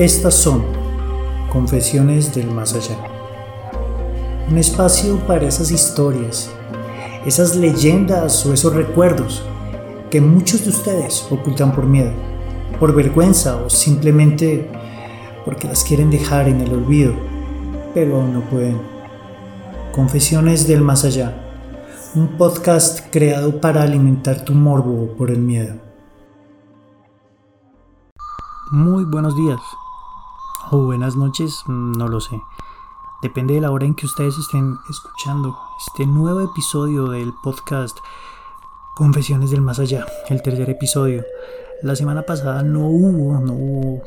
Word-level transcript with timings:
Estas 0.00 0.32
son 0.32 0.62
Confesiones 1.52 2.34
del 2.34 2.50
Más 2.50 2.72
Allá. 2.72 2.96
Un 4.50 4.56
espacio 4.56 5.18
para 5.26 5.46
esas 5.46 5.70
historias, 5.70 6.50
esas 7.26 7.54
leyendas 7.54 8.46
o 8.46 8.54
esos 8.54 8.74
recuerdos 8.74 9.42
que 10.10 10.22
muchos 10.22 10.64
de 10.64 10.70
ustedes 10.70 11.26
ocultan 11.30 11.74
por 11.74 11.84
miedo, 11.84 12.12
por 12.78 12.94
vergüenza 12.94 13.56
o 13.56 13.68
simplemente 13.68 14.70
porque 15.44 15.68
las 15.68 15.84
quieren 15.84 16.08
dejar 16.08 16.48
en 16.48 16.62
el 16.62 16.72
olvido, 16.72 17.12
pero 17.92 18.22
aún 18.22 18.32
no 18.32 18.40
pueden. 18.48 18.80
Confesiones 19.92 20.66
del 20.66 20.80
Más 20.80 21.04
Allá, 21.04 21.36
un 22.14 22.38
podcast 22.38 23.00
creado 23.10 23.60
para 23.60 23.82
alimentar 23.82 24.46
tu 24.46 24.54
morbo 24.54 25.14
por 25.18 25.30
el 25.30 25.40
miedo. 25.40 25.74
Muy 28.70 29.04
buenos 29.04 29.36
días 29.36 29.60
o 30.70 30.78
buenas 30.78 31.16
noches, 31.16 31.64
no 31.66 32.08
lo 32.08 32.20
sé. 32.20 32.40
Depende 33.22 33.54
de 33.54 33.60
la 33.60 33.70
hora 33.70 33.86
en 33.86 33.94
que 33.94 34.06
ustedes 34.06 34.38
estén 34.38 34.78
escuchando 34.88 35.56
este 35.78 36.06
nuevo 36.06 36.40
episodio 36.40 37.08
del 37.08 37.32
podcast 37.42 37.98
Confesiones 38.94 39.50
del 39.50 39.60
Más 39.62 39.78
Allá, 39.78 40.06
el 40.28 40.42
tercer 40.42 40.70
episodio. 40.70 41.24
La 41.82 41.96
semana 41.96 42.22
pasada 42.22 42.62
no 42.62 42.86
hubo, 42.86 43.38
no 43.40 43.52
hubo 43.52 44.02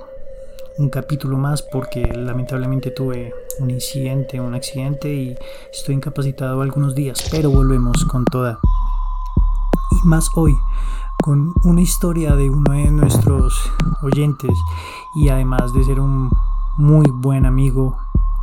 un 0.78 0.90
capítulo 0.90 1.38
más 1.38 1.62
porque 1.62 2.04
lamentablemente 2.04 2.92
tuve 2.92 3.34
un 3.60 3.70
incidente, 3.70 4.40
un 4.40 4.54
accidente 4.56 5.14
y 5.14 5.36
estoy 5.72 5.96
incapacitado 5.96 6.62
algunos 6.62 6.96
días, 6.96 7.28
pero 7.32 7.50
volvemos 7.50 8.06
con 8.06 8.26
toda. 8.26 8.60
Y 9.92 10.08
más 10.08 10.30
hoy, 10.36 10.56
con 11.24 11.54
una 11.64 11.80
historia 11.80 12.36
de 12.36 12.50
uno 12.50 12.74
de 12.74 12.92
nuestros 12.92 13.72
oyentes 14.02 14.52
y 15.16 15.30
además 15.30 15.74
de 15.74 15.86
ser 15.86 16.02
un 16.02 16.30
muy 16.78 17.06
buen 17.10 17.46
amigo 17.46 17.98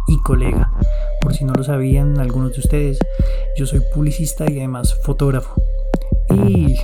y 0.07 0.19
colega. 0.23 0.73
Por 1.21 1.35
si 1.35 1.45
no 1.45 1.53
lo 1.53 1.63
sabían 1.63 2.19
algunos 2.19 2.53
de 2.53 2.61
ustedes, 2.61 2.99
yo 3.55 3.67
soy 3.67 3.83
publicista 3.93 4.51
y 4.51 4.57
además 4.61 4.99
fotógrafo. 5.05 5.61
Y 6.35 6.75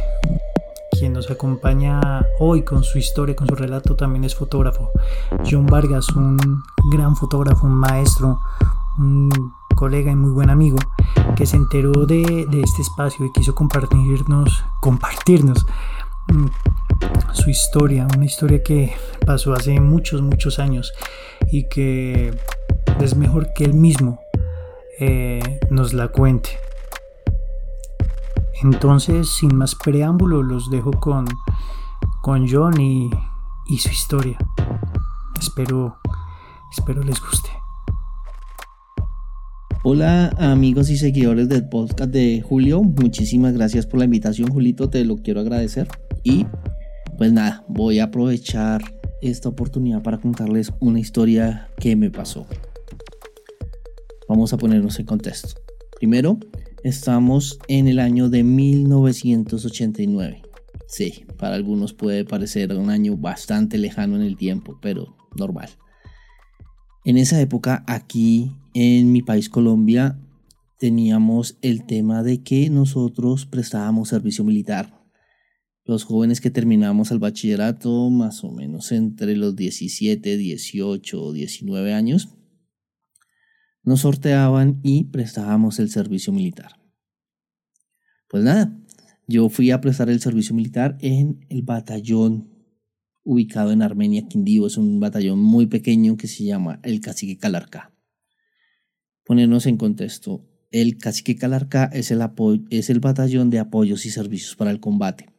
quien 0.91 1.15
nos 1.15 1.31
acompaña 1.31 2.27
hoy 2.41 2.63
con 2.63 2.85
su 2.85 2.99
historia, 2.99 3.35
con 3.35 3.49
su 3.49 3.55
relato, 3.55 3.97
también 3.97 4.25
es 4.25 4.35
fotógrafo. 4.35 4.91
John 5.51 5.65
Vargas, 5.65 6.11
un 6.11 6.63
gran 6.93 7.17
fotógrafo, 7.17 7.67
un 7.67 7.75
maestro, 7.75 8.39
un 8.99 9.31
colega 9.75 10.13
y 10.13 10.17
muy 10.17 10.31
buen 10.31 10.51
amigo, 10.51 10.77
que 11.37 11.47
se 11.47 11.57
enteró 11.57 12.05
de, 12.05 12.47
de 12.51 12.61
este 12.61 12.83
espacio 12.83 13.25
y 13.25 13.33
quiso 13.33 13.55
compartirnos, 13.55 14.63
compartirnos 14.81 15.65
su 17.33 17.51
historia, 17.51 18.07
una 18.15 18.25
historia 18.25 18.63
que 18.63 18.93
pasó 19.25 19.55
hace 19.55 19.79
muchos, 19.81 20.23
muchos 20.23 20.59
años 20.59 20.93
y 21.51 21.65
que 21.69 22.35
es 23.01 23.17
mejor 23.17 23.53
que 23.55 23.65
él 23.65 23.75
mismo 23.75 24.21
eh, 24.99 25.61
nos 25.71 25.93
la 25.93 26.09
cuente. 26.09 26.51
Entonces, 28.63 29.29
sin 29.29 29.55
más 29.55 29.75
preámbulo, 29.75 30.43
los 30.43 30.71
dejo 30.71 30.93
con, 30.93 31.27
con 32.23 32.49
John 32.51 32.81
y, 32.81 33.11
y 33.67 33.79
su 33.79 33.91
historia. 33.91 34.39
Espero, 35.39 35.99
espero 36.77 37.03
les 37.03 37.21
guste. 37.21 37.51
Hola 39.89 40.31
amigos 40.39 40.91
y 40.91 40.97
seguidores 40.97 41.49
del 41.49 41.69
podcast 41.69 42.11
de 42.11 42.43
Julio, 42.45 42.83
muchísimas 42.83 43.55
gracias 43.55 43.87
por 43.87 44.01
la 44.01 44.07
invitación 44.07 44.51
Julito, 44.51 44.91
te 44.91 45.05
lo 45.05 45.19
quiero 45.19 45.39
agradecer 45.39 45.87
y 46.27 46.45
pues 47.17 47.33
nada, 47.33 47.65
voy 47.69 48.01
a 48.01 48.05
aprovechar 48.05 48.83
esta 49.23 49.49
oportunidad 49.49 50.03
para 50.03 50.19
contarles 50.19 50.73
una 50.81 50.99
historia 50.99 51.71
que 51.79 51.95
me 51.95 52.11
pasó. 52.11 52.49
Vamos 54.29 54.53
a 54.53 54.59
ponernos 54.59 54.99
en 54.99 55.07
contexto. 55.07 55.61
Primero, 55.99 56.39
estamos 56.83 57.61
en 57.69 57.87
el 57.87 58.01
año 58.01 58.29
de 58.29 58.43
1989. 58.43 60.43
Sí, 60.89 61.25
para 61.39 61.55
algunos 61.55 61.93
puede 61.93 62.25
parecer 62.25 62.75
un 62.75 62.91
año 62.91 63.17
bastante 63.17 63.79
lejano 63.79 64.17
en 64.17 64.23
el 64.23 64.37
tiempo, 64.37 64.81
pero 64.83 65.17
normal. 65.37 65.69
En 67.05 67.19
esa 67.19 67.41
época, 67.41 67.85
aquí 67.87 68.51
en 68.75 69.13
mi 69.13 69.23
país 69.23 69.49
Colombia, 69.49 70.19
teníamos 70.81 71.57
el 71.63 71.87
tema 71.87 72.25
de 72.25 72.43
que 72.43 72.69
nosotros 72.69 73.47
prestábamos 73.47 74.09
servicio 74.09 74.43
militar 74.43 74.96
los 75.87 76.05
jóvenes 76.05 76.41
que 76.41 76.51
terminamos 76.51 77.13
el 77.13 77.21
bachillerato, 77.21 78.11
más 78.11 78.43
o 78.43 78.51
menos 78.51 78.91
entre 78.91 79.37
los 79.37 79.55
17, 79.55 80.37
18 80.37 81.23
o 81.23 81.33
19 81.33 81.95
años, 81.95 82.29
nos 83.85 84.01
sorteaban 84.01 84.81
y 84.83 85.05
prestábamos 85.05 85.79
el 85.79 85.89
servicio 85.91 86.33
militar. 86.33 86.81
Pues 88.29 88.43
nada, 88.43 88.77
yo 89.29 89.49
fui 89.49 89.71
a 89.71 89.81
prestar 89.81 90.11
el 90.11 90.21
servicio 90.21 90.57
militar 90.57 90.99
en 91.01 91.47
el 91.49 91.63
batallón 91.63 92.51
ubicado 93.23 93.71
en 93.71 93.83
Armenia, 93.83 94.27
Quindío. 94.27 94.67
Es 94.67 94.77
un 94.77 94.99
batallón 94.99 95.39
muy 95.39 95.67
pequeño 95.67 96.17
que 96.17 96.27
se 96.27 96.45
llama 96.45 96.81
el 96.83 97.01
Cacique 97.01 97.39
Calarca. 97.39 97.93
Ponernos 99.25 99.67
en 99.67 99.77
contexto, 99.77 100.45
el 100.73 100.99
Cacique 100.99 101.37
Calarca 101.37 101.85
es 101.93 102.11
el, 102.11 102.21
es 102.71 102.91
el 102.91 102.99
batallón 102.99 103.51
de 103.51 103.61
apoyos 103.61 104.05
y 104.05 104.11
servicios 104.11 104.57
para 104.57 104.73
el 104.73 104.81
combate 104.81 105.36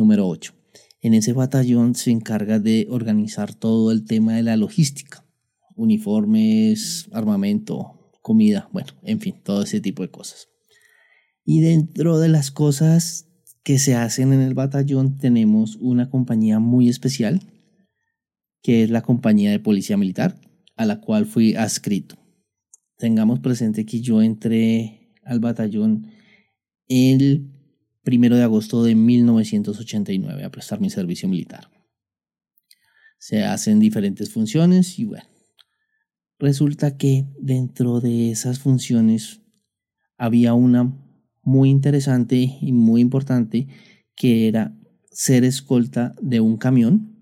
Número 0.00 0.26
8. 0.26 0.54
En 1.02 1.12
ese 1.12 1.34
batallón 1.34 1.94
se 1.94 2.10
encarga 2.10 2.58
de 2.58 2.86
organizar 2.88 3.52
todo 3.52 3.92
el 3.92 4.06
tema 4.06 4.34
de 4.34 4.42
la 4.42 4.56
logística, 4.56 5.26
uniformes, 5.76 7.06
armamento, 7.12 8.10
comida, 8.22 8.70
bueno, 8.72 8.94
en 9.02 9.20
fin, 9.20 9.34
todo 9.44 9.62
ese 9.62 9.78
tipo 9.82 10.02
de 10.02 10.10
cosas. 10.10 10.48
Y 11.44 11.60
dentro 11.60 12.18
de 12.18 12.30
las 12.30 12.50
cosas 12.50 13.28
que 13.62 13.78
se 13.78 13.94
hacen 13.94 14.32
en 14.32 14.40
el 14.40 14.54
batallón 14.54 15.18
tenemos 15.18 15.76
una 15.76 16.08
compañía 16.08 16.60
muy 16.60 16.88
especial, 16.88 17.42
que 18.62 18.84
es 18.84 18.90
la 18.90 19.02
compañía 19.02 19.50
de 19.50 19.60
policía 19.60 19.98
militar, 19.98 20.40
a 20.76 20.86
la 20.86 21.02
cual 21.02 21.26
fui 21.26 21.56
adscrito. 21.56 22.16
Tengamos 22.96 23.40
presente 23.40 23.84
que 23.84 24.00
yo 24.00 24.22
entré 24.22 25.12
al 25.24 25.40
batallón 25.40 26.06
el 26.88 27.59
primero 28.10 28.34
de 28.34 28.42
agosto 28.42 28.82
de 28.82 28.96
1989 28.96 30.42
a 30.42 30.50
prestar 30.50 30.80
mi 30.80 30.90
servicio 30.90 31.28
militar. 31.28 31.70
Se 33.20 33.44
hacen 33.44 33.78
diferentes 33.78 34.32
funciones 34.32 34.98
y 34.98 35.04
bueno, 35.04 35.22
resulta 36.36 36.96
que 36.96 37.28
dentro 37.38 38.00
de 38.00 38.32
esas 38.32 38.58
funciones 38.58 39.42
había 40.18 40.54
una 40.54 40.92
muy 41.44 41.70
interesante 41.70 42.58
y 42.60 42.72
muy 42.72 43.00
importante 43.00 43.68
que 44.16 44.48
era 44.48 44.76
ser 45.12 45.44
escolta 45.44 46.16
de 46.20 46.40
un 46.40 46.56
camión 46.56 47.16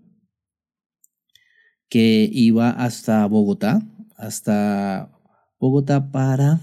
que 1.90 2.30
iba 2.32 2.70
hasta 2.70 3.26
Bogotá, 3.26 3.82
hasta 4.16 5.12
Bogotá 5.60 6.10
para 6.10 6.62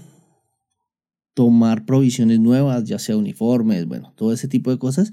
tomar 1.36 1.84
provisiones 1.84 2.40
nuevas, 2.40 2.84
ya 2.84 2.98
sea 2.98 3.14
uniformes, 3.14 3.86
bueno, 3.86 4.14
todo 4.16 4.32
ese 4.32 4.48
tipo 4.48 4.70
de 4.70 4.78
cosas. 4.78 5.12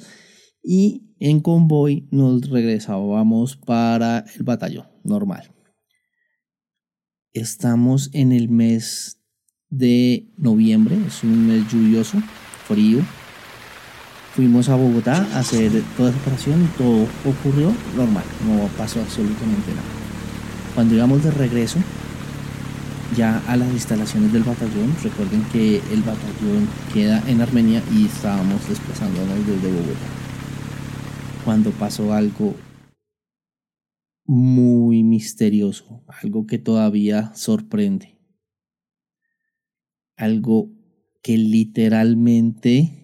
Y 0.64 1.04
en 1.20 1.42
convoy 1.42 2.08
nos 2.12 2.50
regresábamos 2.50 3.58
para 3.58 4.24
el 4.34 4.44
batallón 4.44 4.88
normal. 5.04 5.54
Estamos 7.34 8.10
en 8.14 8.32
el 8.32 8.48
mes 8.48 9.20
de 9.70 10.32
noviembre, 10.38 10.98
es 11.06 11.26
un 11.26 11.46
mes 11.46 11.70
lluvioso, 11.70 12.20
frío. 12.68 13.00
Fuimos 14.34 14.70
a 14.70 14.78
Bogotá 14.78 15.28
a 15.34 15.40
hacer 15.40 15.72
toda 15.98 16.10
esa 16.10 16.20
operación 16.20 16.64
y 16.64 16.78
todo 16.78 17.06
ocurrió 17.26 17.74
normal, 17.98 18.24
no 18.48 18.66
pasó 18.78 19.02
absolutamente 19.02 19.72
nada. 19.72 19.88
Cuando 20.74 20.94
llegamos 20.94 21.22
de 21.22 21.32
regreso, 21.32 21.80
ya 23.16 23.40
a 23.48 23.58
las 23.58 23.72
instalaciones 23.72 24.32
del 24.34 24.44
batallón. 24.44 24.94
Recuerden 25.04 25.44
que 25.52 25.78
el 25.92 26.02
batallón 26.02 26.68
queda 26.94 27.24
en 27.28 27.42
Armenia 27.42 27.82
y 27.92 28.06
estábamos 28.06 28.68
desplazándonos 28.68 29.46
desde 29.46 29.72
Bogotá. 29.72 30.08
Cuando 31.46 31.72
pasó 31.72 32.14
algo 32.14 32.56
muy 34.26 35.04
misterioso, 35.04 36.04
algo 36.08 36.48
que 36.48 36.58
todavía 36.58 37.34
sorprende, 37.36 38.18
algo 40.16 40.70
que 41.22 41.38
literalmente 41.38 43.00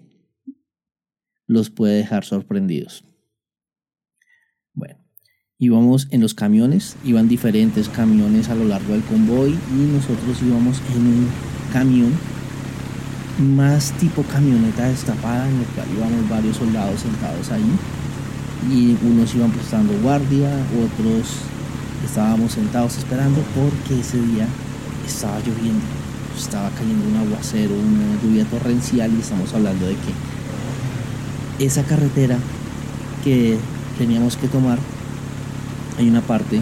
los 1.46 1.70
puede 1.70 1.96
dejar 1.96 2.24
sorprendidos 2.24 3.04
íbamos 5.62 6.08
en 6.12 6.22
los 6.22 6.34
camiones, 6.34 6.96
iban 7.04 7.28
diferentes 7.28 7.90
camiones 7.90 8.48
a 8.48 8.56
lo 8.56 8.64
largo 8.64 8.94
del 8.94 9.04
convoy 9.04 9.50
y 9.52 9.92
nosotros 9.94 10.42
íbamos 10.42 10.82
en 10.96 11.06
un 11.06 11.28
camión 11.74 12.14
más 13.56 13.92
tipo 14.00 14.24
camioneta 14.24 14.88
destapada 14.88 15.50
en 15.50 15.58
el 15.58 15.66
cual 15.66 15.88
íbamos 15.94 16.30
varios 16.30 16.56
soldados 16.56 17.02
sentados 17.02 17.52
ahí 17.52 17.72
y 18.72 18.98
unos 19.06 19.36
iban 19.36 19.52
prestando 19.52 19.92
guardia, 20.02 20.50
otros 20.80 21.28
estábamos 22.06 22.54
sentados 22.54 22.98
esperando 22.98 23.42
porque 23.54 24.00
ese 24.00 24.18
día 24.28 24.48
estaba 25.06 25.40
lloviendo, 25.40 25.84
estaba 26.38 26.70
cayendo 26.70 27.06
un 27.06 27.18
aguacero, 27.18 27.74
una 27.76 28.22
lluvia 28.24 28.46
torrencial 28.46 29.12
y 29.14 29.20
estamos 29.20 29.54
hablando 29.54 29.88
de 29.88 29.96
que 31.58 31.66
esa 31.66 31.84
carretera 31.84 32.38
que 33.26 33.58
teníamos 33.98 34.38
que 34.38 34.48
tomar, 34.48 34.80
hay 36.00 36.10
una 36.10 36.22
parte 36.22 36.62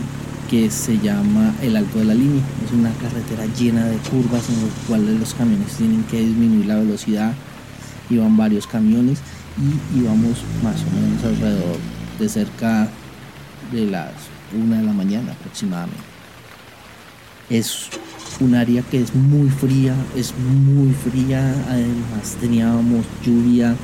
que 0.49 0.71
se 0.71 0.97
llama 0.97 1.53
el 1.61 1.75
Alto 1.75 1.99
de 1.99 2.05
la 2.05 2.15
Línea. 2.15 2.41
Es 2.65 2.71
una 2.71 2.91
carretera 2.93 3.45
llena 3.55 3.85
de 3.85 3.97
curvas 3.97 4.49
en 4.49 4.65
las 4.65 4.73
cuales 4.87 5.19
los 5.19 5.33
camiones 5.35 5.73
tienen 5.73 6.03
que 6.05 6.19
disminuir 6.19 6.65
la 6.65 6.77
velocidad. 6.77 7.33
Iban 8.09 8.35
varios 8.35 8.65
camiones 8.65 9.19
y 9.61 9.99
íbamos 9.99 10.43
más 10.63 10.81
o 10.81 10.95
menos 10.95 11.23
alrededor 11.23 11.77
de 12.19 12.29
cerca 12.29 12.89
de 13.71 13.85
las 13.85 14.11
una 14.57 14.77
de 14.77 14.83
la 14.83 14.93
mañana 14.93 15.33
aproximadamente. 15.33 16.01
Es 17.49 17.89
un 18.39 18.55
área 18.55 18.81
que 18.81 19.01
es 19.01 19.13
muy 19.13 19.49
fría, 19.49 19.93
es 20.15 20.33
muy 20.37 20.93
fría, 20.93 21.53
además 21.69 22.37
teníamos 22.39 23.05
lluvia, 23.23 23.75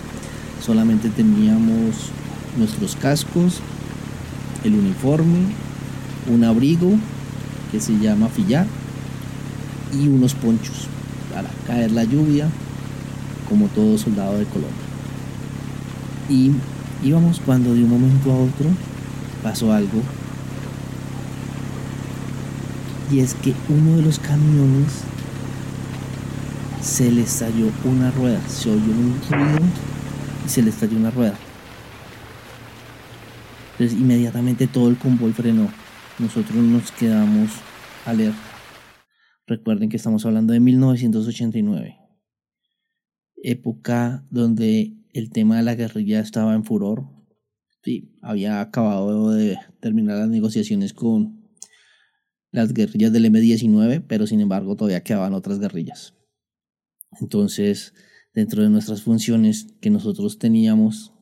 solamente 0.62 1.10
teníamos 1.10 2.12
nuestros 2.58 2.96
cascos, 2.96 3.62
el 4.64 4.76
uniforme, 4.76 5.46
un 6.32 6.44
abrigo 6.44 6.92
que 7.72 7.80
se 7.80 7.98
llama 8.00 8.30
fillar 8.30 8.66
y 9.94 10.08
unos 10.08 10.34
ponchos 10.34 10.88
para 11.34 11.50
caer 11.68 11.92
la 11.92 12.04
lluvia 12.04 12.48
como 13.50 13.68
todo 13.68 13.98
soldado 13.98 14.38
de 14.38 14.46
Colombia. 14.46 14.72
Y 16.30 16.52
íbamos 17.04 17.42
cuando 17.46 17.74
de 17.74 17.84
un 17.84 17.90
momento 17.90 18.32
a 18.32 18.36
otro 18.36 18.70
pasó 19.44 19.74
algo 19.74 20.02
y 23.12 23.20
es 23.20 23.36
que 23.36 23.54
uno 23.70 23.98
de 23.98 24.02
los 24.02 24.20
camiones 24.20 25.04
se 26.82 27.12
le 27.12 27.22
estalló 27.22 27.70
una 27.86 28.12
rueda, 28.12 28.40
se 28.48 28.70
oyó 28.70 28.92
un 28.92 29.20
ruido 29.30 29.60
y 30.46 30.50
se 30.50 30.62
le 30.62 30.70
estalló 30.70 30.98
una 30.98 31.12
rueda. 31.12 31.36
Entonces 33.74 34.00
inmediatamente 34.00 34.68
todo 34.68 34.90
el 34.90 34.98
convoy 34.98 35.32
frenó. 35.34 35.70
Nosotros 36.20 36.56
nos 36.58 36.92
quedamos 36.92 37.50
a 38.06 38.14
leer. 38.14 38.34
Recuerden 39.48 39.90
que 39.90 39.98
estamos 39.98 40.26
hablando 40.26 40.54
de 40.54 40.60
1989, 40.60 41.98
época 43.44 44.26
donde 44.30 44.94
el 45.12 45.32
tema 45.32 45.58
de 45.58 45.64
la 45.64 45.76
guerrilla 45.76 46.20
estaba 46.20 46.54
en 46.54 46.64
furor. 46.64 47.06
Sí, 47.84 48.16
había 48.22 48.62
acabado 48.62 49.32
de 49.32 49.58
terminar 49.82 50.18
las 50.18 50.30
negociaciones 50.30 50.94
con 50.94 51.44
las 52.52 52.74
guerrillas 52.74 53.12
del 53.12 53.26
M-19, 53.26 54.06
pero 54.08 54.28
sin 54.28 54.40
embargo 54.40 54.76
todavía 54.76 55.04
quedaban 55.04 55.34
otras 55.34 55.60
guerrillas. 55.60 56.14
Entonces, 57.20 57.94
dentro 58.34 58.64
de 58.64 58.70
nuestras 58.70 59.02
funciones 59.02 59.68
que 59.82 59.90
nosotros 59.90 60.38
teníamos 60.38 61.14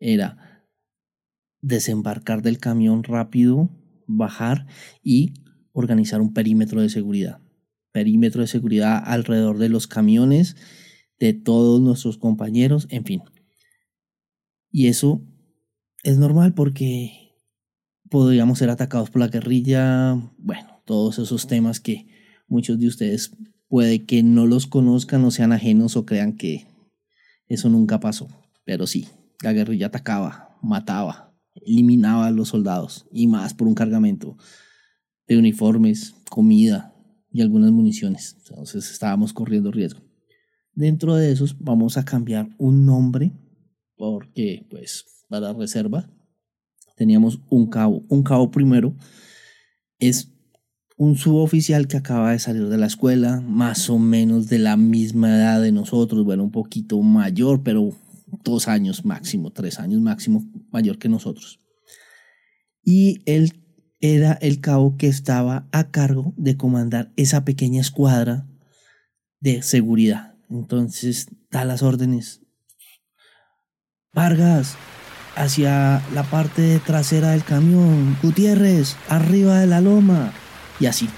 era 0.00 0.47
desembarcar 1.60 2.42
del 2.42 2.58
camión 2.58 3.04
rápido, 3.04 3.70
bajar 4.06 4.66
y 5.02 5.34
organizar 5.72 6.20
un 6.20 6.32
perímetro 6.32 6.80
de 6.80 6.88
seguridad. 6.88 7.40
Perímetro 7.92 8.42
de 8.42 8.48
seguridad 8.48 9.02
alrededor 9.04 9.58
de 9.58 9.68
los 9.68 9.86
camiones, 9.86 10.56
de 11.18 11.32
todos 11.32 11.80
nuestros 11.80 12.18
compañeros, 12.18 12.86
en 12.90 13.04
fin. 13.04 13.22
Y 14.70 14.88
eso 14.88 15.22
es 16.02 16.18
normal 16.18 16.54
porque 16.54 17.34
podríamos 18.10 18.58
ser 18.58 18.70
atacados 18.70 19.10
por 19.10 19.20
la 19.20 19.28
guerrilla, 19.28 20.14
bueno, 20.38 20.82
todos 20.84 21.18
esos 21.18 21.46
temas 21.46 21.80
que 21.80 22.06
muchos 22.46 22.78
de 22.78 22.86
ustedes 22.86 23.36
puede 23.68 24.04
que 24.04 24.22
no 24.22 24.46
los 24.46 24.66
conozcan 24.66 25.24
o 25.24 25.30
sean 25.30 25.52
ajenos 25.52 25.96
o 25.96 26.06
crean 26.06 26.36
que 26.36 26.66
eso 27.48 27.68
nunca 27.68 28.00
pasó. 28.00 28.28
Pero 28.64 28.86
sí, 28.86 29.08
la 29.42 29.52
guerrilla 29.52 29.86
atacaba, 29.86 30.56
mataba, 30.62 31.27
eliminaba 31.66 32.26
a 32.26 32.30
los 32.30 32.48
soldados 32.48 33.06
y 33.12 33.26
más 33.26 33.54
por 33.54 33.68
un 33.68 33.74
cargamento 33.74 34.36
de 35.26 35.38
uniformes, 35.38 36.14
comida 36.30 36.94
y 37.30 37.42
algunas 37.42 37.70
municiones. 37.70 38.36
Entonces 38.38 38.90
estábamos 38.90 39.32
corriendo 39.32 39.70
riesgo. 39.70 40.00
Dentro 40.72 41.16
de 41.16 41.32
esos 41.32 41.58
vamos 41.58 41.96
a 41.96 42.04
cambiar 42.04 42.48
un 42.58 42.86
nombre 42.86 43.32
porque 43.96 44.66
pues 44.70 45.24
para 45.28 45.52
reserva 45.52 46.10
teníamos 46.96 47.40
un 47.50 47.68
cabo. 47.68 48.04
Un 48.08 48.22
cabo 48.22 48.50
primero 48.50 48.94
es 49.98 50.32
un 50.96 51.16
suboficial 51.16 51.86
que 51.86 51.96
acaba 51.96 52.32
de 52.32 52.40
salir 52.40 52.68
de 52.68 52.76
la 52.76 52.86
escuela, 52.86 53.40
más 53.40 53.88
o 53.88 53.98
menos 53.98 54.48
de 54.48 54.58
la 54.58 54.76
misma 54.76 55.28
edad 55.36 55.62
de 55.62 55.70
nosotros, 55.70 56.24
bueno, 56.24 56.42
un 56.42 56.50
poquito 56.50 57.00
mayor, 57.00 57.62
pero 57.62 57.92
dos 58.44 58.68
años 58.68 59.04
máximo, 59.04 59.52
tres 59.52 59.78
años 59.78 60.00
máximo 60.00 60.44
mayor 60.70 60.98
que 60.98 61.08
nosotros. 61.08 61.58
Y 62.82 63.22
él 63.26 63.64
era 64.00 64.32
el 64.32 64.60
cabo 64.60 64.96
que 64.96 65.08
estaba 65.08 65.68
a 65.72 65.90
cargo 65.90 66.32
de 66.36 66.56
comandar 66.56 67.12
esa 67.16 67.44
pequeña 67.44 67.80
escuadra 67.80 68.46
de 69.40 69.62
seguridad. 69.62 70.36
Entonces 70.48 71.28
da 71.50 71.64
las 71.64 71.82
órdenes. 71.82 72.42
Vargas, 74.12 74.76
hacia 75.36 76.02
la 76.14 76.22
parte 76.24 76.80
trasera 76.84 77.30
del 77.30 77.44
camión. 77.44 78.16
Gutiérrez, 78.22 78.96
arriba 79.08 79.60
de 79.60 79.66
la 79.66 79.80
loma. 79.80 80.32
Y 80.80 80.86
así, 80.86 81.08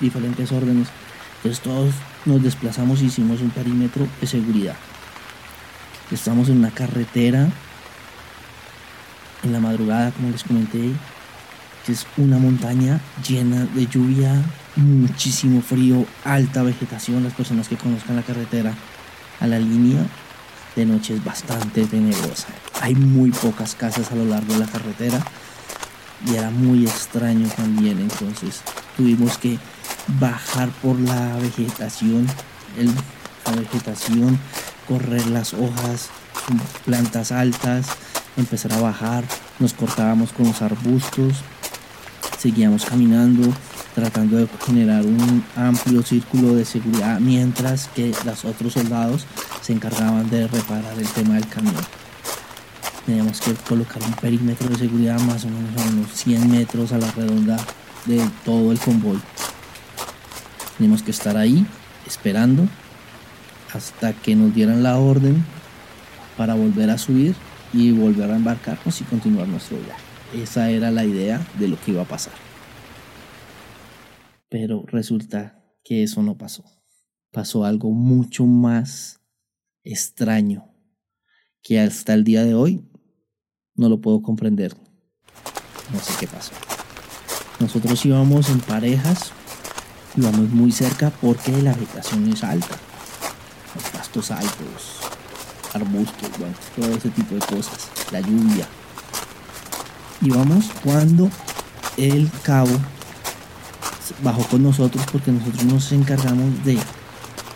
diferentes 0.00 0.50
órdenes. 0.52 0.88
Entonces 1.36 1.62
todos 1.62 1.94
nos 2.24 2.42
desplazamos 2.42 3.02
y 3.02 3.06
hicimos 3.06 3.40
un 3.40 3.50
perímetro 3.50 4.06
de 4.20 4.26
seguridad. 4.26 4.76
Estamos 6.12 6.50
en 6.50 6.58
una 6.58 6.70
carretera, 6.70 7.48
en 9.42 9.52
la 9.52 9.60
madrugada, 9.60 10.10
como 10.10 10.30
les 10.30 10.44
comenté, 10.44 10.92
que 11.86 11.92
es 11.92 12.06
una 12.18 12.38
montaña 12.38 13.00
llena 13.26 13.64
de 13.64 13.86
lluvia, 13.86 14.42
muchísimo 14.76 15.62
frío, 15.62 16.04
alta 16.24 16.62
vegetación. 16.62 17.24
Las 17.24 17.32
personas 17.32 17.66
que 17.68 17.76
conozcan 17.76 18.16
la 18.16 18.22
carretera 18.22 18.74
a 19.40 19.46
la 19.46 19.58
línea 19.58 20.04
de 20.76 20.84
noche 20.84 21.14
es 21.14 21.24
bastante 21.24 21.86
tenebrosa. 21.86 22.48
Hay 22.82 22.94
muy 22.94 23.30
pocas 23.30 23.74
casas 23.74 24.12
a 24.12 24.14
lo 24.14 24.26
largo 24.26 24.52
de 24.52 24.60
la 24.60 24.66
carretera 24.66 25.18
y 26.26 26.36
era 26.36 26.50
muy 26.50 26.84
extraño 26.84 27.48
también. 27.56 27.98
Entonces 27.98 28.60
tuvimos 28.98 29.38
que 29.38 29.58
bajar 30.20 30.68
por 30.82 31.00
la 31.00 31.36
vegetación, 31.36 32.26
la 33.46 33.52
vegetación, 33.52 34.38
correr 34.92 35.26
las 35.28 35.54
hojas, 35.54 36.10
plantas 36.84 37.32
altas, 37.32 37.86
empezar 38.36 38.74
a 38.74 38.80
bajar. 38.80 39.24
Nos 39.58 39.72
cortábamos 39.72 40.32
con 40.32 40.48
los 40.48 40.60
arbustos, 40.60 41.36
seguíamos 42.38 42.84
caminando, 42.84 43.50
tratando 43.94 44.36
de 44.36 44.48
generar 44.66 45.06
un 45.06 45.42
amplio 45.56 46.02
círculo 46.02 46.54
de 46.54 46.66
seguridad 46.66 47.20
mientras 47.20 47.88
que 47.88 48.12
los 48.26 48.44
otros 48.44 48.74
soldados 48.74 49.26
se 49.62 49.72
encargaban 49.72 50.28
de 50.28 50.46
reparar 50.46 50.98
el 50.98 51.08
tema 51.08 51.34
del 51.34 51.48
camión. 51.48 51.74
Teníamos 53.06 53.40
que 53.40 53.54
colocar 53.54 54.02
un 54.02 54.12
perímetro 54.14 54.68
de 54.68 54.76
seguridad 54.76 55.18
más 55.20 55.46
o 55.46 55.48
menos 55.48 55.70
a 55.80 55.88
unos 55.88 56.10
100 56.12 56.50
metros 56.50 56.92
a 56.92 56.98
la 56.98 57.10
redonda 57.12 57.56
de 58.04 58.22
todo 58.44 58.70
el 58.70 58.78
convoy. 58.78 59.20
Teníamos 60.76 61.02
que 61.02 61.12
estar 61.12 61.38
ahí 61.38 61.66
esperando 62.06 62.68
hasta 63.72 64.12
que 64.12 64.34
nos 64.34 64.54
dieran 64.54 64.82
la 64.82 64.98
orden 64.98 65.44
para 66.36 66.54
volver 66.54 66.90
a 66.90 66.98
subir 66.98 67.34
y 67.72 67.92
volver 67.92 68.30
a 68.30 68.36
embarcarnos 68.36 69.00
y 69.00 69.04
continuar 69.04 69.48
nuestro 69.48 69.78
viaje. 69.78 70.02
Esa 70.34 70.70
era 70.70 70.90
la 70.90 71.04
idea 71.04 71.46
de 71.58 71.68
lo 71.68 71.80
que 71.80 71.92
iba 71.92 72.02
a 72.02 72.08
pasar. 72.08 72.32
Pero 74.48 74.84
resulta 74.86 75.62
que 75.84 76.02
eso 76.02 76.22
no 76.22 76.36
pasó. 76.36 76.64
Pasó 77.30 77.64
algo 77.64 77.90
mucho 77.90 78.44
más 78.44 79.20
extraño 79.84 80.68
que 81.62 81.80
hasta 81.80 82.14
el 82.14 82.24
día 82.24 82.44
de 82.44 82.54
hoy 82.54 82.84
no 83.74 83.88
lo 83.88 84.00
puedo 84.00 84.22
comprender. 84.22 84.76
No 85.92 85.98
sé 85.98 86.12
qué 86.20 86.26
pasó. 86.26 86.52
Nosotros 87.60 88.04
íbamos 88.04 88.50
en 88.50 88.60
parejas, 88.60 89.32
íbamos 90.16 90.50
muy 90.50 90.72
cerca 90.72 91.10
porque 91.10 91.52
la 91.62 91.72
vegetación 91.72 92.28
es 92.28 92.42
alta. 92.44 92.78
Pastos 94.12 94.30
altos, 94.30 94.98
arbustos, 95.72 96.28
todo 96.76 96.94
ese 96.94 97.08
tipo 97.08 97.34
de 97.34 97.40
cosas. 97.40 97.88
La 98.10 98.20
lluvia. 98.20 98.68
Íbamos 100.20 100.66
cuando 100.84 101.30
el 101.96 102.30
cabo 102.42 102.78
bajó 104.22 104.42
con 104.48 104.64
nosotros 104.64 105.02
porque 105.10 105.32
nosotros 105.32 105.64
nos 105.64 105.92
encargamos 105.92 106.62
de... 106.62 106.76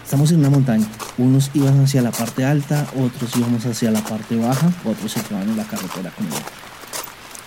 Estamos 0.02 0.30
en 0.30 0.38
una 0.38 0.48
montaña. 0.48 0.86
Unos 1.18 1.50
iban 1.52 1.84
hacia 1.84 2.00
la 2.00 2.10
parte 2.10 2.46
alta, 2.46 2.86
otros 2.96 3.36
íbamos 3.36 3.66
hacia 3.66 3.90
la 3.90 4.00
parte 4.00 4.36
baja, 4.36 4.72
otros 4.86 5.12
se 5.12 5.20
quedaban 5.20 5.50
en 5.50 5.58
la 5.58 5.64
carretera 5.64 6.10
conmigo. 6.12 6.38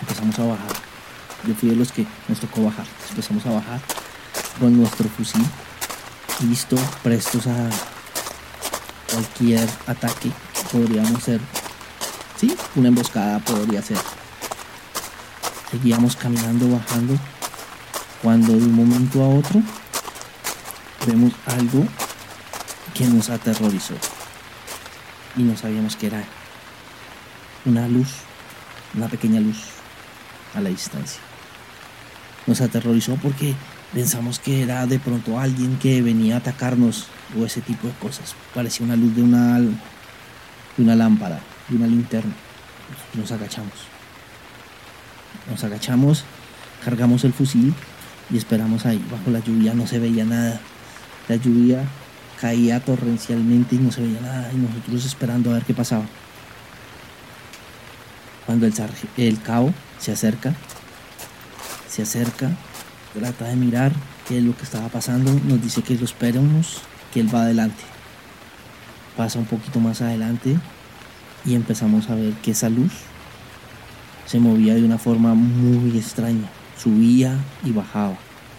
Empezamos 0.02 0.38
a 0.38 0.44
bajar. 0.44 0.74
Yo 1.48 1.56
fui 1.56 1.70
de 1.70 1.78
los 1.78 1.92
que 1.92 2.06
nos 2.28 2.40
tocó 2.40 2.66
bajar. 2.66 2.86
Empezamos 3.10 3.44
a 3.48 3.54
bajar 3.54 3.82
con 4.60 4.78
nuestro 4.78 5.10
fusil 5.10 5.44
listo, 6.48 6.78
prestos 7.02 7.48
a 7.48 7.70
cualquier 9.12 9.68
ataque 9.88 10.32
que 10.54 10.78
podríamos 10.78 11.24
ser. 11.24 11.42
Sí, 12.40 12.56
una 12.76 12.90
emboscada 12.90 13.40
podría 13.40 13.82
ser. 13.82 13.98
Seguíamos 15.72 16.16
caminando, 16.16 16.70
bajando, 16.70 17.16
cuando 18.24 18.54
de 18.54 18.64
un 18.64 18.74
momento 18.74 19.24
a 19.24 19.30
otro 19.30 19.62
vemos 21.06 21.34
algo 21.46 21.86
que 22.94 23.06
nos 23.06 23.30
aterrorizó. 23.30 23.94
Y 25.36 25.44
no 25.44 25.56
sabíamos 25.56 25.96
que 25.96 26.08
era 26.08 26.24
una 27.66 27.88
luz, 27.88 28.10
una 28.96 29.08
pequeña 29.08 29.40
luz 29.40 29.58
a 30.56 30.62
la 30.62 30.70
distancia. 30.70 31.22
Nos 32.48 32.62
aterrorizó 32.62 33.16
porque 33.16 33.56
pensamos 33.94 34.40
que 34.40 34.62
era 34.62 34.86
de 34.86 35.00
pronto 35.00 35.40
alguien 35.40 35.78
que 35.78 36.02
venía 36.02 36.36
a 36.36 36.38
atacarnos 36.40 37.08
o 37.40 37.46
ese 37.46 37.62
tipo 37.62 37.88
de 37.88 37.94
cosas. 37.94 38.36
Parecía 38.54 38.86
una 38.86 38.96
luz 38.96 39.16
de 39.16 39.24
una, 39.24 39.60
de 39.60 39.74
una 40.78 40.96
lámpara, 40.96 41.40
de 41.68 41.76
una 41.76 41.88
linterna. 41.88 42.34
Nos 43.14 43.32
agachamos. 43.32 43.74
Nos 45.50 45.64
agachamos, 45.64 46.24
cargamos 46.84 47.24
el 47.24 47.34
fusil 47.34 47.74
y 48.30 48.38
esperamos 48.38 48.86
ahí. 48.86 49.04
Bajo 49.12 49.32
la 49.32 49.40
lluvia 49.40 49.74
no 49.74 49.88
se 49.88 50.00
veía 50.00 50.26
nada. 50.26 50.60
La 51.28 51.36
lluvia 51.36 51.84
caía 52.40 52.80
torrencialmente 52.80 53.76
y 53.76 53.80
no 53.80 53.92
se 53.92 54.02
veía 54.02 54.22
nada. 54.22 54.52
Y 54.54 54.58
nosotros 54.58 55.06
esperando 55.06 55.52
a 55.52 55.56
ver 55.56 55.64
qué 55.64 55.74
pasaba. 55.74 56.06
Cuando 58.46 58.66
el, 58.66 58.74
el 59.18 59.42
cabo 59.42 59.74
se 60.00 60.12
acerca, 60.12 60.56
se 61.88 62.02
acerca, 62.02 62.52
trata 63.20 63.46
de 63.46 63.56
mirar 63.56 63.92
qué 64.28 64.38
es 64.38 64.44
lo 64.44 64.56
que 64.56 64.64
estaba 64.64 64.88
pasando, 64.88 65.34
nos 65.46 65.62
dice 65.62 65.82
que 65.82 65.96
lo 65.96 66.06
esperemos, 66.06 66.82
que 67.14 67.20
él 67.20 67.34
va 67.34 67.42
adelante. 67.42 67.84
Pasa 69.18 69.40
un 69.40 69.46
poquito 69.46 69.80
más 69.80 70.02
adelante 70.02 70.58
y 71.46 71.56
empezamos 71.56 72.10
a 72.10 72.16
ver 72.16 72.34
que 72.36 72.52
esa 72.52 72.70
luz 72.70 72.94
se 74.26 74.40
movía 74.40 74.76
de 74.76 74.84
una 74.84 74.98
forma 74.98 75.34
muy 75.34 75.98
extraña. 75.98 76.48
Subía 76.82 77.38
y 77.66 77.72
bajaba, 77.72 78.16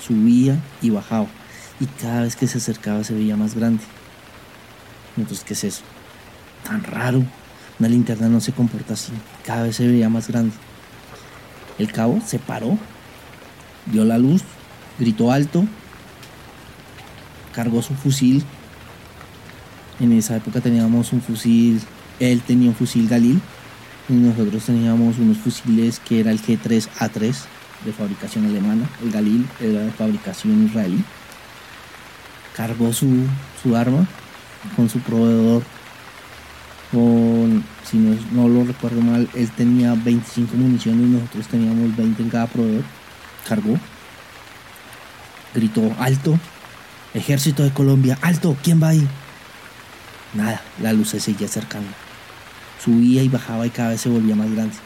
subía 0.06 0.58
y 0.82 0.90
bajaba. 0.90 1.26
Y 1.78 1.86
cada 1.86 2.22
vez 2.22 2.36
que 2.36 2.46
se 2.46 2.58
acercaba 2.58 3.02
se 3.02 3.14
veía 3.14 3.36
más 3.36 3.54
grande. 3.54 3.82
Entonces, 5.16 5.44
¿qué 5.44 5.54
es 5.54 5.64
eso? 5.64 5.82
Tan 6.64 6.82
raro. 6.84 7.24
Una 7.78 7.88
linterna 7.88 8.28
no 8.28 8.40
se 8.40 8.52
comporta 8.52 8.92
así. 8.92 9.12
Cada 9.46 9.62
vez 9.62 9.76
se 9.76 9.86
veía 9.86 10.10
más 10.10 10.28
grande. 10.28 10.52
El 11.78 11.90
cabo 11.92 12.20
se 12.26 12.38
paró, 12.38 12.76
dio 13.92 14.04
la 14.04 14.18
luz, 14.18 14.42
gritó 14.98 15.32
alto, 15.32 15.64
cargó 17.54 17.82
su 17.82 17.94
fusil. 17.94 18.44
En 19.98 20.12
esa 20.12 20.36
época 20.36 20.60
teníamos 20.60 21.12
un 21.12 21.20
fusil, 21.20 21.80
él 22.18 22.40
tenía 22.42 22.68
un 22.68 22.74
fusil 22.74 23.08
Galil 23.08 23.40
y 24.08 24.12
nosotros 24.14 24.64
teníamos 24.64 25.18
unos 25.18 25.38
fusiles 25.38 26.00
que 26.00 26.20
era 26.20 26.30
el 26.30 26.40
G3A3 26.40 27.34
de 27.84 27.92
fabricación 27.92 28.46
alemana. 28.46 28.88
El 29.02 29.10
Galil 29.10 29.46
era 29.60 29.80
de 29.80 29.90
fabricación 29.90 30.66
israelí. 30.66 31.04
Cargó 32.56 32.92
su, 32.92 33.24
su 33.62 33.76
arma 33.76 34.06
con 34.76 34.88
su 34.88 35.00
proveedor 35.00 35.62
con, 36.92 37.62
si 37.84 37.98
no, 37.98 38.48
lo 38.48 38.64
recuerdo 38.64 39.00
mal, 39.00 39.28
él 39.34 39.50
tenía 39.52 39.94
25 39.94 40.56
municiones 40.56 41.06
y 41.06 41.10
nosotros 41.10 41.46
teníamos 41.46 41.96
20 41.96 42.22
en 42.22 42.30
cada 42.30 42.46
proveedor. 42.46 42.84
Cargó. 43.48 43.78
Gritó, 45.54 45.94
alto. 45.98 46.38
Ejército 47.12 47.64
de 47.64 47.72
Colombia, 47.72 48.16
alto, 48.22 48.56
¿quién 48.62 48.80
va 48.80 48.88
ahí? 48.88 49.08
Nada, 50.32 50.62
la 50.80 50.92
luz 50.92 51.08
se 51.08 51.20
seguía 51.20 51.48
acercando. 51.48 51.88
Subía 52.84 53.22
y 53.22 53.28
bajaba 53.28 53.66
y 53.66 53.70
cada 53.70 53.90
vez 53.90 54.00
se 54.00 54.08
volvía 54.08 54.36
más 54.36 54.50
grande. 54.52 54.76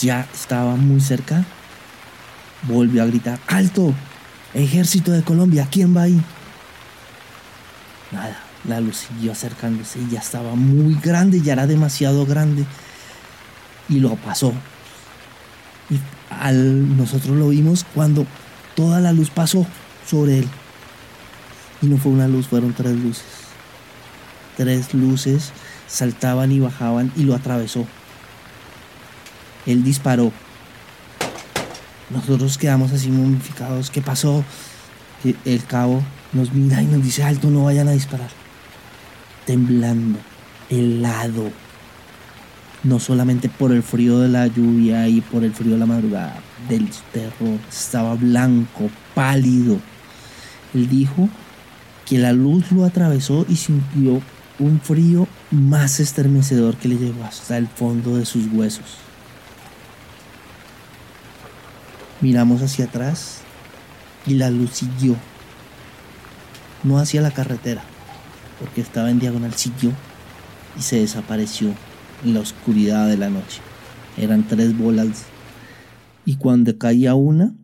Ya 0.00 0.26
estaba 0.32 0.76
muy 0.76 1.00
cerca. 1.00 1.44
Volvió 2.62 3.02
a 3.02 3.06
gritar, 3.06 3.38
alto, 3.48 3.92
ejército 4.54 5.12
de 5.12 5.22
Colombia, 5.22 5.68
¿quién 5.70 5.94
va 5.94 6.02
ahí? 6.02 6.20
Nada, 8.12 8.40
la 8.64 8.80
luz 8.80 9.08
siguió 9.08 9.32
acercándose 9.32 9.98
y 9.98 10.10
ya 10.10 10.20
estaba 10.20 10.54
muy 10.54 10.94
grande, 10.94 11.40
ya 11.40 11.54
era 11.54 11.66
demasiado 11.66 12.24
grande. 12.24 12.64
Y 13.88 13.98
lo 13.98 14.14
pasó. 14.16 14.54
Nosotros 16.52 17.36
lo 17.36 17.48
vimos 17.48 17.86
cuando 17.94 18.26
toda 18.74 19.00
la 19.00 19.12
luz 19.12 19.30
pasó 19.30 19.66
sobre 20.06 20.40
él. 20.40 20.48
Y 21.80 21.86
no 21.86 21.98
fue 21.98 22.12
una 22.12 22.28
luz, 22.28 22.46
fueron 22.46 22.72
tres 22.72 22.94
luces. 22.94 23.24
Tres 24.56 24.94
luces 24.94 25.52
saltaban 25.86 26.52
y 26.52 26.60
bajaban 26.60 27.12
y 27.16 27.24
lo 27.24 27.34
atravesó. 27.34 27.86
Él 29.66 29.82
disparó. 29.82 30.32
Nosotros 32.10 32.58
quedamos 32.58 32.92
así 32.92 33.10
momificados. 33.10 33.90
¿Qué 33.90 34.02
pasó? 34.02 34.44
El 35.44 35.64
cabo 35.64 36.02
nos 36.32 36.52
mira 36.52 36.82
y 36.82 36.86
nos 36.86 37.02
dice, 37.02 37.22
alto, 37.22 37.48
no 37.48 37.64
vayan 37.64 37.88
a 37.88 37.92
disparar 37.92 38.30
temblando, 39.44 40.18
helado, 40.70 41.50
no 42.84 42.98
solamente 42.98 43.48
por 43.48 43.72
el 43.72 43.82
frío 43.82 44.18
de 44.18 44.28
la 44.28 44.46
lluvia 44.46 45.08
y 45.08 45.20
por 45.20 45.44
el 45.44 45.52
frío 45.52 45.72
de 45.72 45.78
la 45.78 45.86
madrugada, 45.86 46.40
del 46.68 46.88
terror, 47.12 47.58
estaba 47.70 48.14
blanco, 48.14 48.90
pálido. 49.14 49.78
Él 50.74 50.88
dijo 50.88 51.28
que 52.06 52.18
la 52.18 52.32
luz 52.32 52.72
lo 52.72 52.84
atravesó 52.84 53.46
y 53.48 53.56
sintió 53.56 54.20
un 54.58 54.80
frío 54.80 55.28
más 55.50 56.00
estremecedor 56.00 56.76
que 56.76 56.88
le 56.88 56.96
llegó 56.96 57.24
hasta 57.24 57.56
el 57.56 57.68
fondo 57.68 58.16
de 58.16 58.26
sus 58.26 58.46
huesos. 58.52 58.98
Miramos 62.20 62.62
hacia 62.62 62.86
atrás 62.86 63.40
y 64.26 64.34
la 64.34 64.50
luz 64.50 64.70
siguió, 64.72 65.16
no 66.84 66.98
hacia 66.98 67.20
la 67.20 67.32
carretera, 67.32 67.82
porque 68.60 68.80
estaba 68.80 69.10
en 69.10 69.18
diagonal 69.18 69.54
siguió 69.54 69.92
y 70.78 70.82
se 70.82 71.00
desapareció 71.00 71.74
en 72.24 72.34
la 72.34 72.40
oscuridad 72.40 73.08
de 73.08 73.16
la 73.16 73.30
noche. 73.30 73.60
Eran 74.16 74.46
tres 74.46 74.76
bolas 74.76 75.26
y 76.24 76.36
cuando 76.36 76.78
caía 76.78 77.14
una, 77.14 77.56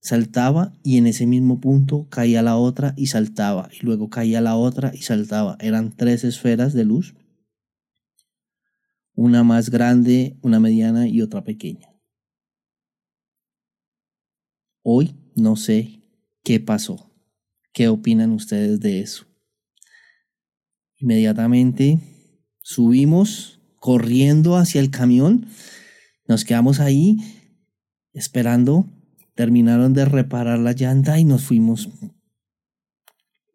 saltaba 0.00 0.72
y 0.82 0.98
en 0.98 1.06
ese 1.06 1.26
mismo 1.26 1.60
punto 1.60 2.08
caía 2.10 2.42
la 2.42 2.56
otra 2.56 2.92
y 2.96 3.06
saltaba 3.06 3.68
y 3.72 3.84
luego 3.84 4.10
caía 4.10 4.40
la 4.40 4.56
otra 4.56 4.92
y 4.94 5.02
saltaba. 5.02 5.56
Eran 5.60 5.96
tres 5.96 6.24
esferas 6.24 6.72
de 6.72 6.84
luz, 6.84 7.14
una 9.14 9.44
más 9.44 9.70
grande, 9.70 10.36
una 10.42 10.58
mediana 10.60 11.06
y 11.06 11.22
otra 11.22 11.44
pequeña. 11.44 11.88
Hoy 14.82 15.14
no 15.36 15.56
sé 15.56 16.00
qué 16.42 16.58
pasó. 16.58 17.08
¿Qué 17.72 17.88
opinan 17.88 18.32
ustedes 18.32 18.80
de 18.80 19.00
eso? 19.00 19.26
Inmediatamente 20.98 22.00
subimos 22.60 23.61
corriendo 23.82 24.56
hacia 24.58 24.80
el 24.80 24.92
camión, 24.92 25.48
nos 26.28 26.44
quedamos 26.44 26.78
ahí 26.78 27.16
esperando, 28.12 28.88
terminaron 29.34 29.92
de 29.92 30.04
reparar 30.04 30.60
la 30.60 30.70
llanta 30.70 31.18
y 31.18 31.24
nos 31.24 31.42
fuimos 31.42 31.88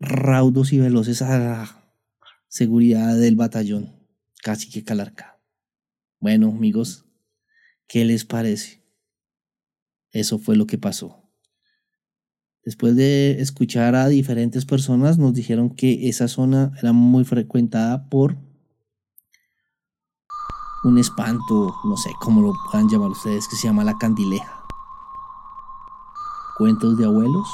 raudos 0.02 0.74
y 0.74 0.80
veloces 0.80 1.22
a 1.22 1.40
la 1.40 1.94
seguridad 2.50 3.16
del 3.18 3.38
batallón, 3.38 4.06
casi 4.44 4.70
que 4.70 4.84
calarca. 4.84 5.40
Bueno, 6.20 6.50
amigos, 6.50 7.06
¿qué 7.88 8.04
les 8.04 8.26
parece? 8.26 8.84
Eso 10.12 10.40
fue 10.40 10.58
lo 10.58 10.68
que 10.68 10.78
pasó. 10.78 11.24
Después 12.66 12.98
de 12.98 13.40
escuchar 13.40 13.96
a 13.96 14.10
diferentes 14.10 14.66
personas, 14.66 15.18
nos 15.18 15.34
dijeron 15.34 15.74
que 15.74 16.10
esa 16.10 16.28
zona 16.28 16.74
era 16.82 16.92
muy 16.92 17.24
frecuentada 17.24 18.10
por 18.10 18.47
un 20.84 20.98
espanto, 20.98 21.76
no 21.84 21.98
sé 21.98 22.12
cómo 22.20 22.42
lo 22.42 22.54
puedan 22.72 22.90
llamar 22.90 23.10
ustedes, 23.10 23.48
que 23.48 23.56
se 23.56 23.68
llama 23.68 23.84
la 23.84 23.98
candileja. 23.98 24.64
¿Cuentos 26.58 26.98
de 26.98 27.06
abuelos? 27.06 27.48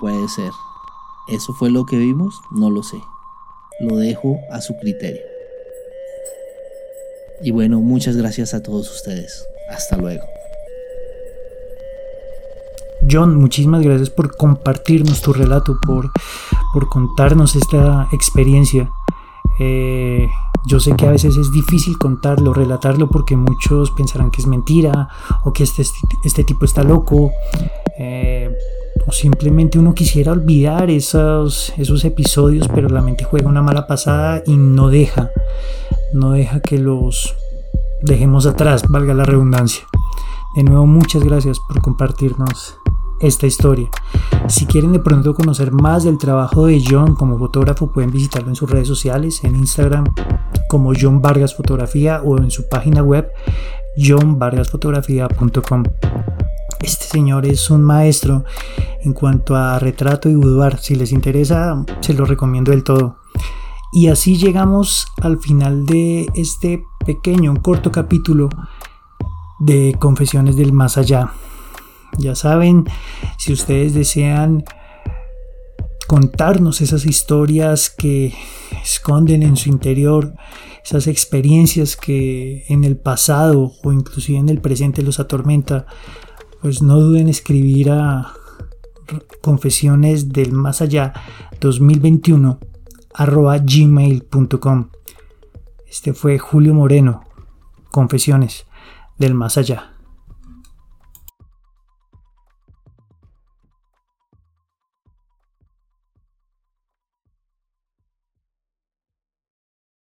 Puede 0.00 0.28
ser. 0.28 0.52
¿Eso 1.28 1.52
fue 1.52 1.70
lo 1.70 1.86
que 1.86 1.96
vimos? 1.96 2.40
No 2.50 2.70
lo 2.70 2.82
sé. 2.82 3.02
Lo 3.80 3.96
dejo 3.96 4.38
a 4.50 4.60
su 4.60 4.76
criterio. 4.76 5.22
Y 7.42 7.52
bueno, 7.52 7.80
muchas 7.80 8.16
gracias 8.16 8.54
a 8.54 8.62
todos 8.62 8.90
ustedes. 8.90 9.46
Hasta 9.70 9.96
luego. 9.96 10.24
John, 13.10 13.36
muchísimas 13.36 13.82
gracias 13.82 14.10
por 14.10 14.36
compartirnos 14.36 15.22
tu 15.22 15.32
relato, 15.32 15.78
por, 15.80 16.10
por 16.72 16.88
contarnos 16.88 17.54
esta 17.56 18.08
experiencia. 18.12 18.90
Eh, 19.60 20.28
Yo 20.66 20.80
sé 20.80 20.94
que 20.96 21.06
a 21.06 21.10
veces 21.10 21.36
es 21.36 21.50
difícil 21.52 21.98
contarlo, 21.98 22.52
relatarlo, 22.52 23.08
porque 23.08 23.36
muchos 23.36 23.90
pensarán 23.90 24.30
que 24.30 24.40
es 24.40 24.46
mentira 24.46 25.08
o 25.44 25.52
que 25.52 25.62
este, 25.64 25.82
este 26.24 26.44
tipo 26.44 26.64
está 26.64 26.82
loco. 26.82 27.32
Eh, 27.98 28.50
o 29.06 29.12
simplemente 29.12 29.78
uno 29.78 29.94
quisiera 29.94 30.32
olvidar 30.32 30.90
esos, 30.90 31.72
esos 31.78 32.04
episodios, 32.04 32.68
pero 32.68 32.88
la 32.88 33.00
mente 33.00 33.24
juega 33.24 33.48
una 33.48 33.62
mala 33.62 33.86
pasada 33.86 34.42
y 34.46 34.56
no 34.56 34.88
deja, 34.90 35.30
no 36.12 36.32
deja 36.32 36.60
que 36.60 36.78
los 36.78 37.34
dejemos 38.02 38.46
atrás, 38.46 38.82
valga 38.88 39.14
la 39.14 39.24
redundancia. 39.24 39.84
De 40.56 40.62
nuevo, 40.62 40.86
muchas 40.86 41.24
gracias 41.24 41.58
por 41.60 41.80
compartirnos 41.80 42.77
esta 43.20 43.46
historia. 43.46 43.88
Si 44.48 44.66
quieren 44.66 44.92
de 44.92 45.00
pronto 45.00 45.34
conocer 45.34 45.72
más 45.72 46.04
del 46.04 46.18
trabajo 46.18 46.66
de 46.66 46.82
John 46.86 47.14
como 47.14 47.38
fotógrafo, 47.38 47.92
pueden 47.92 48.10
visitarlo 48.10 48.48
en 48.48 48.56
sus 48.56 48.70
redes 48.70 48.88
sociales, 48.88 49.44
en 49.44 49.56
Instagram 49.56 50.04
como 50.68 50.92
John 50.98 51.20
Vargas 51.20 51.54
Fotografía 51.54 52.22
o 52.24 52.38
en 52.38 52.50
su 52.50 52.68
página 52.68 53.02
web 53.02 53.30
johnvargasfotografía.com. 53.96 55.84
Este 56.80 57.06
señor 57.06 57.44
es 57.46 57.70
un 57.70 57.82
maestro 57.82 58.44
en 59.02 59.12
cuanto 59.12 59.56
a 59.56 59.78
retrato 59.78 60.28
y 60.28 60.36
boudoir. 60.36 60.78
Si 60.78 60.94
les 60.94 61.12
interesa, 61.12 61.84
se 62.00 62.14
lo 62.14 62.24
recomiendo 62.24 62.70
del 62.70 62.84
todo. 62.84 63.16
Y 63.92 64.08
así 64.08 64.36
llegamos 64.36 65.08
al 65.22 65.38
final 65.38 65.86
de 65.86 66.30
este 66.34 66.84
pequeño, 67.04 67.50
un 67.50 67.56
corto 67.56 67.90
capítulo 67.90 68.48
de 69.58 69.96
Confesiones 69.98 70.56
del 70.56 70.72
Más 70.72 70.98
Allá. 70.98 71.32
Ya 72.18 72.34
saben, 72.34 72.84
si 73.38 73.52
ustedes 73.52 73.94
desean 73.94 74.64
contarnos 76.08 76.80
esas 76.80 77.06
historias 77.06 77.90
que 77.90 78.34
esconden 78.82 79.42
en 79.42 79.56
su 79.56 79.68
interior, 79.68 80.34
esas 80.84 81.06
experiencias 81.06 81.96
que 81.96 82.64
en 82.68 82.82
el 82.82 82.96
pasado 82.96 83.72
o 83.82 83.92
inclusive 83.92 84.38
en 84.38 84.48
el 84.48 84.60
presente 84.60 85.02
los 85.02 85.20
atormenta, 85.20 85.86
pues 86.60 86.82
no 86.82 86.98
duden 86.98 87.22
en 87.22 87.28
escribir 87.28 87.90
a 87.90 88.32
confesiones 89.42 90.30
del 90.30 90.52
más 90.52 90.82
allá 90.82 91.12
2021 91.60 92.58
arroba 93.14 93.58
gmail.com. 93.58 94.90
Este 95.86 96.14
fue 96.14 96.38
Julio 96.38 96.74
Moreno, 96.74 97.22
confesiones 97.90 98.66
del 99.18 99.34
más 99.34 99.56
allá. 99.58 99.97